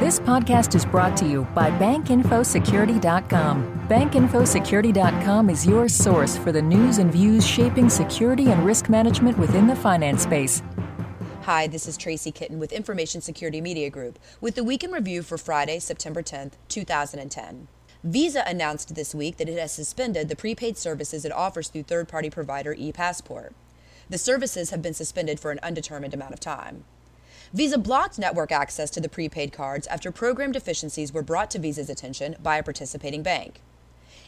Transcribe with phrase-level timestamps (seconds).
[0.00, 3.86] This podcast is brought to you by BankInfoSecurity.com.
[3.86, 9.66] BankInfoSecurity.com is your source for the news and views shaping security and risk management within
[9.66, 10.62] the finance space.
[11.42, 15.20] Hi, this is Tracy Kitten with Information Security Media Group with the Week in Review
[15.20, 17.68] for Friday, September 10th, 2010.
[18.02, 22.08] Visa announced this week that it has suspended the prepaid services it offers through third
[22.08, 23.52] party provider ePassporte.
[24.08, 26.84] The services have been suspended for an undetermined amount of time.
[27.52, 31.90] Visa blocked network access to the prepaid cards after program deficiencies were brought to Visa's
[31.90, 33.60] attention by a participating bank.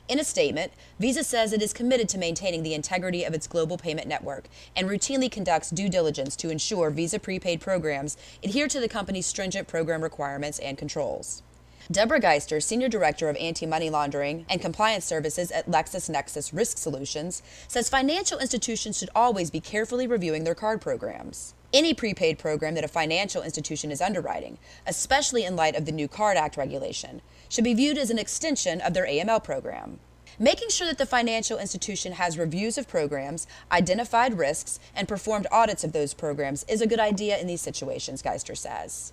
[0.08, 3.78] In a statement, Visa says it is committed to maintaining the integrity of its global
[3.78, 8.88] payment network and routinely conducts due diligence to ensure Visa prepaid programs adhere to the
[8.88, 11.44] company's stringent program requirements and controls.
[11.92, 17.40] Deborah Geister, Senior Director of Anti Money Laundering and Compliance Services at LexisNexis Risk Solutions,
[17.68, 22.84] says financial institutions should always be carefully reviewing their card programs any prepaid program that
[22.84, 27.64] a financial institution is underwriting, especially in light of the new Card Act regulation, should
[27.64, 29.98] be viewed as an extension of their AML program.
[30.38, 35.84] Making sure that the financial institution has reviews of programs, identified risks, and performed audits
[35.84, 39.12] of those programs is a good idea in these situations, Geister says.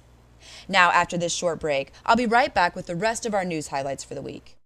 [0.68, 3.68] Now, after this short break, I'll be right back with the rest of our news
[3.68, 4.58] highlights for the week.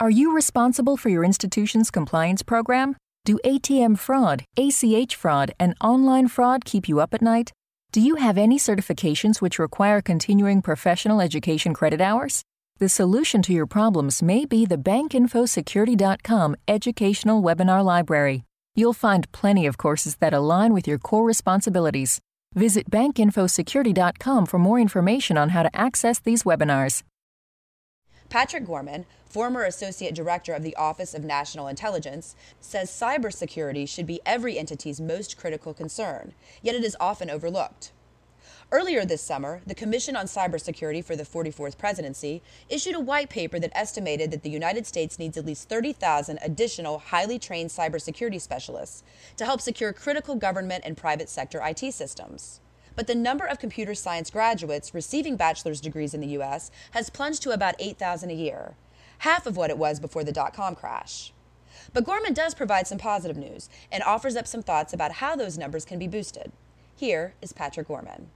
[0.00, 2.96] Are you responsible for your institution's compliance program?
[3.24, 7.52] Do ATM fraud, ACH fraud, and online fraud keep you up at night?
[7.90, 12.42] Do you have any certifications which require continuing professional education credit hours?
[12.80, 18.44] The solution to your problems may be the bankinfosecurity.com educational webinar library.
[18.74, 22.18] You'll find plenty of courses that align with your core responsibilities.
[22.54, 27.02] Visit bankinfosecurity.com for more information on how to access these webinars.
[28.34, 34.20] Patrick Gorman, former Associate Director of the Office of National Intelligence, says cybersecurity should be
[34.26, 37.92] every entity's most critical concern, yet it is often overlooked.
[38.72, 43.60] Earlier this summer, the Commission on Cybersecurity for the 44th Presidency issued a white paper
[43.60, 49.04] that estimated that the United States needs at least 30,000 additional highly trained cybersecurity specialists
[49.36, 52.58] to help secure critical government and private sector IT systems
[52.96, 56.70] but the number of computer science graduates receiving bachelor's degrees in the U.S.
[56.92, 58.74] has plunged to about 8,000 a year,
[59.18, 61.32] half of what it was before the dot com crash.
[61.92, 65.58] But Gorman does provide some positive news and offers up some thoughts about how those
[65.58, 66.52] numbers can be boosted.
[66.96, 68.30] Here is Patrick Gorman.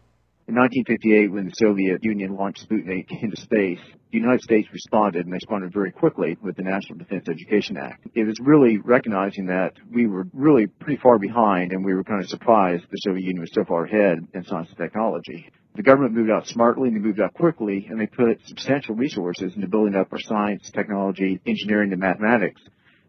[0.48, 5.31] In 1958, when the Soviet Union launched Sputnik into space, the United States responded, and
[5.31, 8.06] they responded very quickly with the National Defense Education Act.
[8.14, 12.22] It was really recognizing that we were really pretty far behind, and we were kind
[12.22, 15.50] of surprised the Soviet Union was so far ahead in science and technology.
[15.75, 19.54] The government moved out smartly and they moved out quickly, and they put substantial resources
[19.54, 22.62] into building up our science, technology, engineering, and mathematics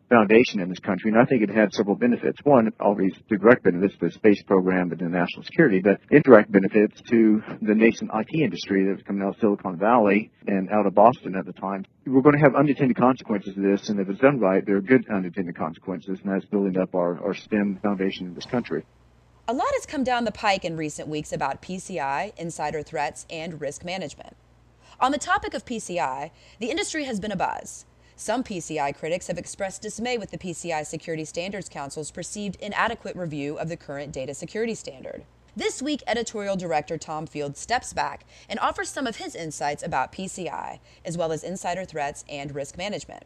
[0.09, 2.39] foundation in this country, and I think it had several benefits.
[2.43, 7.01] One, the direct benefits to the space program and the national security, but indirect benefits
[7.09, 10.95] to the nascent IT industry that was coming out of Silicon Valley and out of
[10.95, 11.85] Boston at the time.
[12.05, 14.81] We're going to have unintended consequences of this, and if it's done right, there are
[14.81, 18.83] good unintended consequences, and that's building up our, our STEM foundation in this country.
[19.47, 23.59] A lot has come down the pike in recent weeks about PCI, insider threats, and
[23.59, 24.35] risk management.
[24.99, 27.85] On the topic of PCI, the industry has been abuzz.
[28.21, 33.57] Some PCI critics have expressed dismay with the PCI Security Standards Council's perceived inadequate review
[33.57, 35.23] of the current data security standard.
[35.55, 40.11] This week, editorial director Tom Field steps back and offers some of his insights about
[40.11, 43.23] PCI, as well as insider threats and risk management.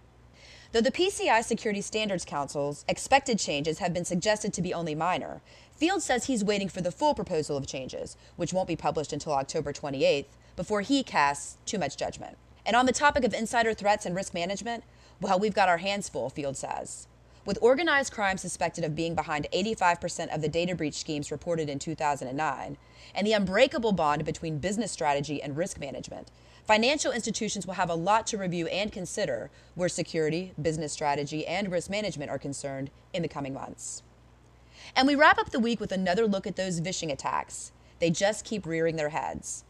[0.74, 5.42] Though the PCI Security Standards Council's expected changes have been suggested to be only minor,
[5.75, 9.34] Field says he's waiting for the full proposal of changes, which won't be published until
[9.34, 12.38] October 28th, before he casts too much judgment.
[12.66, 14.84] And on the topic of insider threats and risk management,
[15.19, 17.07] well, we've got our hands full, Field says.
[17.46, 21.78] With organized crime suspected of being behind 85% of the data breach schemes reported in
[21.78, 22.78] 2009,
[23.13, 26.31] and the unbreakable bond between business strategy and risk management,
[26.66, 31.69] financial institutions will have a lot to review and consider where security, business strategy, and
[31.69, 34.03] risk management are concerned in the coming months.
[34.95, 37.74] And we wrap up the week with another look at those phishing attacks.
[38.00, 39.66] They just keep rearing their heads.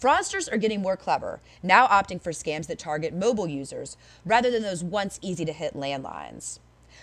[0.00, 4.62] Fraudsters are getting more clever, now opting for scams that target mobile users rather than
[4.62, 6.58] those once easy to hit landlines.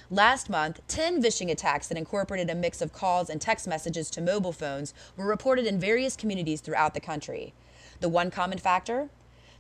[0.10, 4.22] Last month, 10 phishing attacks that incorporated a mix of calls and text messages to
[4.22, 7.54] mobile phones were reported in various communities throughout the country.
[8.00, 9.10] The one common factor?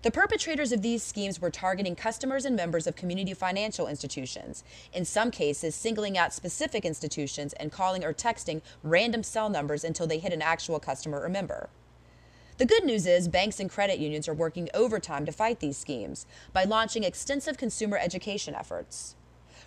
[0.01, 5.05] The perpetrators of these schemes were targeting customers and members of community financial institutions, in
[5.05, 10.17] some cases, singling out specific institutions and calling or texting random cell numbers until they
[10.17, 11.69] hit an actual customer or member.
[12.57, 16.25] The good news is banks and credit unions are working overtime to fight these schemes
[16.53, 19.15] by launching extensive consumer education efforts.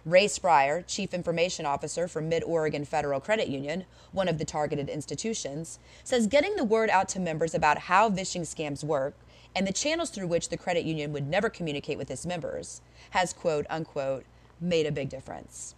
[0.04, 4.88] Ray Spryer, Chief Information Officer for Mid Oregon Federal Credit Union, one of the targeted
[4.88, 9.14] institutions, says getting the word out to members about how phishing scams work
[9.54, 13.32] and the channels through which the credit union would never communicate with its members has
[13.32, 14.24] quote unquote
[14.60, 15.76] made a big difference.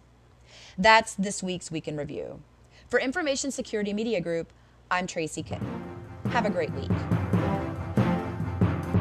[0.79, 2.41] That's this week's Week in Review.
[2.89, 4.51] For Information Security Media Group,
[4.89, 5.92] I'm Tracy Kitten.
[6.29, 6.89] Have a great week.